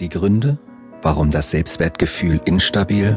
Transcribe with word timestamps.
Die 0.00 0.08
Gründe, 0.08 0.58
warum 1.02 1.30
das 1.30 1.52
Selbstwertgefühl 1.52 2.40
instabil 2.46 3.16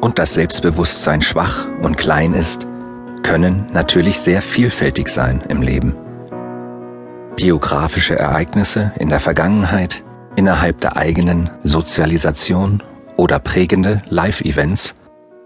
und 0.00 0.18
das 0.18 0.32
Selbstbewusstsein 0.32 1.20
schwach 1.20 1.68
und 1.82 1.98
klein 1.98 2.32
ist, 2.32 2.66
können 3.22 3.66
natürlich 3.74 4.18
sehr 4.18 4.40
vielfältig 4.40 5.10
sein 5.10 5.42
im 5.50 5.60
Leben. 5.60 5.94
Biografische 7.36 8.18
Ereignisse 8.18 8.92
in 8.98 9.10
der 9.10 9.20
Vergangenheit, 9.20 10.02
innerhalb 10.34 10.80
der 10.80 10.96
eigenen 10.96 11.50
Sozialisation 11.62 12.82
oder 13.18 13.38
prägende 13.38 14.00
Live-Events 14.08 14.94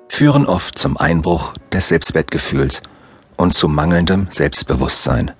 führen 0.08 0.46
oft 0.46 0.78
zum 0.78 0.96
Einbruch 0.96 1.54
des 1.72 1.88
Selbstwertgefühls 1.88 2.82
und 3.36 3.52
zu 3.52 3.66
mangelndem 3.66 4.28
Selbstbewusstsein. 4.30 5.32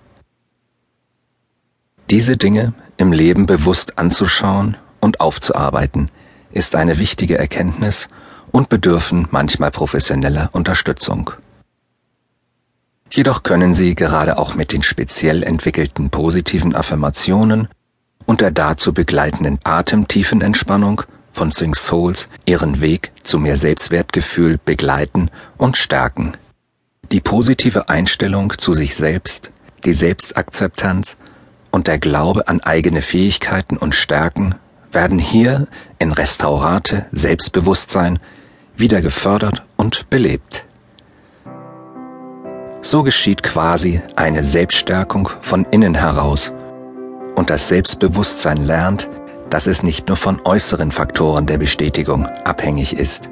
Diese 2.11 2.37
Dinge 2.37 2.75
im 2.97 3.13
Leben 3.13 3.47
bewusst 3.47 4.01
anzuschauen 4.01 4.77
und 5.03 5.21
aufzuarbeiten, 5.21 6.11
ist 6.53 6.75
eine 6.75 6.97
wichtige 6.97 7.37
Erkenntnis 7.37 8.09
und 8.51 8.71
bedürfen 8.71 9.29
manchmal 9.31 9.71
professioneller 9.71 10.49
Unterstützung. 10.53 11.33
Jedoch 13.11 13.43
können 13.43 13.75
Sie 13.75 13.95
gerade 13.95 14.39
auch 14.39 14.55
mit 14.55 14.73
den 14.73 14.83
speziell 14.83 15.43
entwickelten 15.43 16.09
positiven 16.09 16.75
Affirmationen 16.75 17.69
und 18.25 18.41
der 18.41 18.51
dazu 18.51 18.95
begleitenden 18.95 19.59
Atemtiefenentspannung 19.65 21.03
von 21.33 21.51
Sing 21.51 21.75
Souls 21.75 22.29
Ihren 22.47 22.81
Weg 22.81 23.13
zu 23.23 23.39
mehr 23.39 23.59
Selbstwertgefühl 23.59 24.59
begleiten 24.65 25.31
und 25.59 25.77
stärken. 25.77 26.35
Die 27.11 27.21
positive 27.21 27.89
Einstellung 27.89 28.55
zu 28.57 28.73
sich 28.73 28.95
selbst, 28.95 29.51
die 29.85 29.95
Selbstakzeptanz 29.95 31.17
und 31.71 31.87
der 31.89 31.99
Glaube 31.99 32.49
an 32.49 32.61
eigene 32.61 33.03
Fähigkeiten 33.03 33.77
und 33.77 33.95
Stärken 33.95 34.55
werden 34.93 35.19
hier 35.19 35.67
in 35.99 36.13
Restaurate 36.13 37.07
Selbstbewusstsein 37.13 38.19
wieder 38.77 39.01
gefördert 39.01 39.65
und 39.77 40.09
belebt. 40.11 40.65
So 42.83 43.03
geschieht 43.03 43.43
quasi 43.43 44.01
eine 44.17 44.43
Selbststärkung 44.43 45.31
von 45.41 45.67
innen 45.71 45.95
heraus 45.95 46.53
und 47.37 47.49
das 47.49 47.69
Selbstbewusstsein 47.69 48.65
lernt, 48.65 49.09
dass 49.51 49.67
es 49.67 49.83
nicht 49.83 50.09
nur 50.09 50.17
von 50.17 50.41
äußeren 50.45 50.91
Faktoren 50.91 51.47
der 51.47 51.59
Bestätigung 51.59 52.27
abhängig 52.27 52.97
ist. 52.97 53.29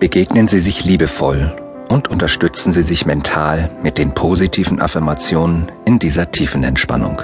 Begegnen 0.00 0.48
Sie 0.48 0.60
sich 0.60 0.84
liebevoll 0.84 1.54
und 1.88 2.08
unterstützen 2.08 2.72
Sie 2.72 2.82
sich 2.82 3.06
mental 3.06 3.70
mit 3.82 3.98
den 3.98 4.12
positiven 4.12 4.80
Affirmationen 4.80 5.70
in 5.84 5.98
dieser 5.98 6.32
tiefen 6.32 6.64
Entspannung 6.64 7.22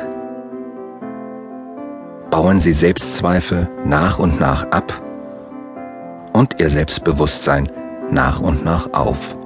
bauen 2.31 2.59
sie 2.59 2.73
Selbstzweifel 2.73 3.69
nach 3.85 4.19
und 4.19 4.41
nach 4.41 4.71
ab 4.71 5.03
und 6.33 6.61
ihr 6.61 6.71
Selbstbewusstsein 6.71 7.71
nach 8.11 8.41
und 8.41 8.65
nach 8.65 8.93
auf, 8.93 9.37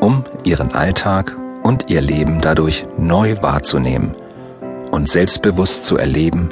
um 0.00 0.24
ihren 0.44 0.74
Alltag 0.74 1.36
und 1.62 1.90
ihr 1.90 2.00
Leben 2.00 2.40
dadurch 2.40 2.86
neu 2.96 3.36
wahrzunehmen 3.42 4.14
und 4.90 5.08
selbstbewusst 5.08 5.84
zu 5.84 5.96
erleben 5.96 6.50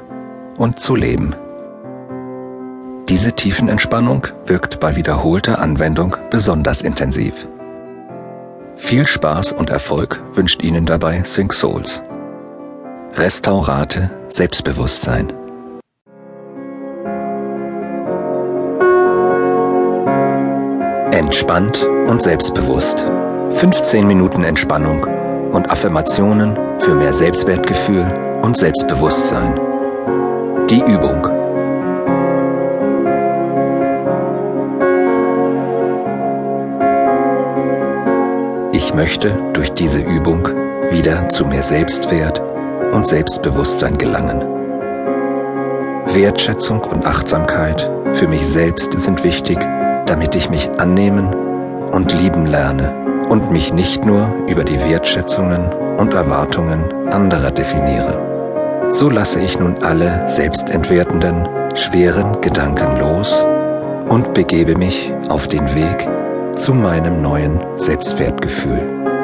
und 0.59 0.78
zu 0.78 0.95
leben. 0.95 1.34
Diese 3.09 3.33
Tiefenentspannung 3.33 4.27
wirkt 4.47 4.81
bei 4.81 4.97
wiederholter 4.97 5.61
Anwendung 5.61 6.17
besonders 6.31 6.83
intensiv. 6.83 7.47
Viel 8.77 9.06
Spaß 9.06 9.53
und 9.53 9.71
Erfolg 9.71 10.21
wünscht 10.34 10.62
Ihnen 10.62 10.87
dabei 10.87 11.23
Sync 11.25 11.53
Souls. 11.53 12.03
Restaurate 13.19 14.11
Selbstbewusstsein. 14.28 15.33
Entspannt 21.12 21.83
und 22.09 22.20
selbstbewusst. 22.20 23.06
15 23.53 24.06
Minuten 24.06 24.44
Entspannung 24.44 25.05
und 25.50 25.71
Affirmationen 25.71 26.59
für 26.78 26.94
mehr 26.94 27.15
Selbstwertgefühl 27.15 28.05
und 28.43 28.59
Selbstbewusstsein. 28.59 29.59
Die 30.69 30.82
Übung. 30.82 31.26
Ich 38.72 38.93
möchte 38.93 39.38
durch 39.55 39.72
diese 39.72 40.00
Übung 40.00 40.47
wieder 40.91 41.31
zu 41.31 41.47
mehr 41.47 41.62
Selbstwert 41.62 42.43
und 42.97 43.07
Selbstbewusstsein 43.07 43.99
gelangen. 43.99 44.41
Wertschätzung 46.07 46.81
und 46.81 47.07
Achtsamkeit 47.07 47.91
für 48.15 48.27
mich 48.27 48.47
selbst 48.47 48.99
sind 48.99 49.23
wichtig, 49.23 49.59
damit 50.07 50.34
ich 50.34 50.49
mich 50.49 50.71
annehmen 50.79 51.35
und 51.93 52.11
lieben 52.11 52.47
lerne 52.47 52.95
und 53.29 53.53
mich 53.53 53.73
nicht 53.75 54.06
nur 54.06 54.35
über 54.49 54.65
die 54.65 54.81
Wertschätzungen 54.81 55.71
und 55.99 56.15
Erwartungen 56.15 56.91
anderer 57.12 57.51
definiere. 57.51 58.89
So 58.89 59.11
lasse 59.11 59.41
ich 59.43 59.59
nun 59.59 59.83
alle 59.83 60.27
selbstentwertenden, 60.27 61.47
schweren 61.75 62.41
Gedanken 62.41 62.99
los 62.99 63.45
und 64.09 64.33
begebe 64.33 64.75
mich 64.75 65.12
auf 65.29 65.49
den 65.49 65.75
Weg 65.75 66.09
zu 66.56 66.73
meinem 66.73 67.21
neuen 67.21 67.61
Selbstwertgefühl. 67.77 69.16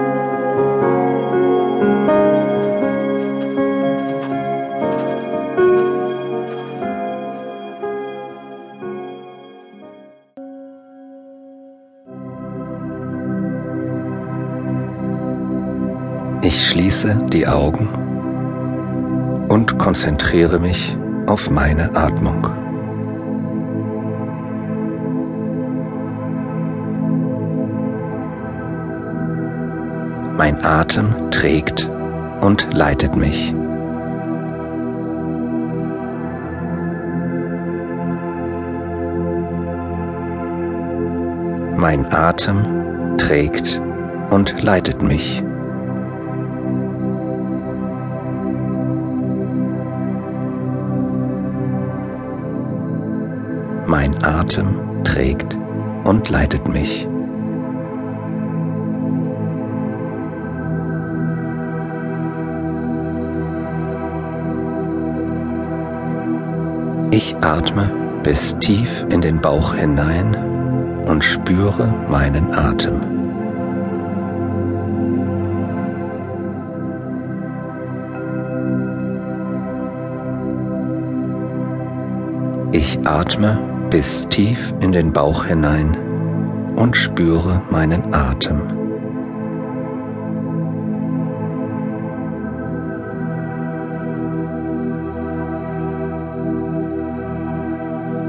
Ich 16.44 16.66
schließe 16.66 17.28
die 17.32 17.46
Augen 17.46 17.86
und 19.48 19.78
konzentriere 19.78 20.58
mich 20.58 20.96
auf 21.26 21.50
meine 21.50 21.94
Atmung. 21.94 22.48
Mein 30.36 30.64
Atem 30.64 31.30
trägt 31.30 31.88
und 32.40 32.74
leitet 32.74 33.14
mich. 33.14 33.54
Mein 41.76 42.12
Atem 42.12 43.16
trägt 43.16 43.80
und 44.30 44.60
leitet 44.60 45.02
mich. 45.02 45.40
Mein 53.92 54.24
Atem 54.24 55.04
trägt 55.04 55.54
und 56.04 56.30
leitet 56.30 56.66
mich. 56.66 57.06
Ich 67.10 67.36
atme 67.42 67.90
bis 68.22 68.56
tief 68.60 69.04
in 69.10 69.20
den 69.20 69.42
Bauch 69.42 69.74
hinein 69.74 70.38
und 71.06 71.22
spüre 71.22 71.92
meinen 72.08 72.50
Atem. 72.54 72.98
Ich 82.72 82.98
atme 83.04 83.71
bis 83.92 84.26
tief 84.30 84.72
in 84.80 84.90
den 84.90 85.12
Bauch 85.12 85.44
hinein 85.44 85.94
und 86.76 86.96
spüre 86.96 87.60
meinen 87.70 88.14
Atem. 88.14 88.58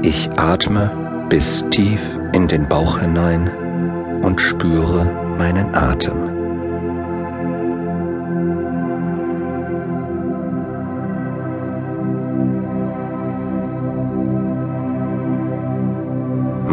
Ich 0.02 0.28
atme 0.36 0.90
bis 1.30 1.64
tief 1.70 2.10
in 2.34 2.46
den 2.46 2.68
Bauch 2.68 2.98
hinein 2.98 3.50
und 4.20 4.42
spüre 4.42 5.06
meinen 5.38 5.74
Atem. 5.74 6.33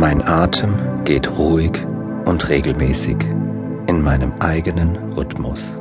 Mein 0.01 0.27
Atem 0.27 0.73
geht 1.05 1.29
ruhig 1.37 1.73
und 2.25 2.49
regelmäßig 2.49 3.17
in 3.85 4.01
meinem 4.01 4.33
eigenen 4.39 4.95
Rhythmus. 5.15 5.75